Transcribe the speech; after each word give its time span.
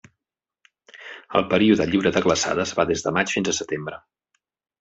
El 1.39 1.45
període 1.51 1.87
lliure 1.91 2.13
de 2.17 2.25
glaçades 2.29 2.73
va 2.81 2.89
des 2.93 3.07
de 3.09 3.17
maig 3.19 3.35
fins 3.37 3.53
a 3.53 3.57
setembre. 3.63 4.01